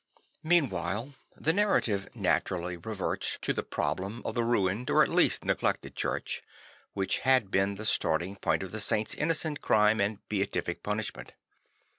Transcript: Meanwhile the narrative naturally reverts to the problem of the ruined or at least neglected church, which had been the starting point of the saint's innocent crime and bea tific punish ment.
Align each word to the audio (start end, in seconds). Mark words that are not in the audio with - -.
Meanwhile 0.41 1.13
the 1.35 1.53
narrative 1.53 2.09
naturally 2.15 2.75
reverts 2.75 3.37
to 3.43 3.53
the 3.53 3.61
problem 3.61 4.23
of 4.25 4.33
the 4.33 4.43
ruined 4.43 4.89
or 4.89 5.03
at 5.03 5.09
least 5.09 5.45
neglected 5.45 5.95
church, 5.95 6.41
which 6.93 7.19
had 7.19 7.51
been 7.51 7.75
the 7.75 7.85
starting 7.85 8.35
point 8.35 8.63
of 8.63 8.71
the 8.71 8.79
saint's 8.79 9.13
innocent 9.13 9.61
crime 9.61 10.01
and 10.01 10.27
bea 10.27 10.47
tific 10.47 10.81
punish 10.81 11.15
ment. 11.15 11.33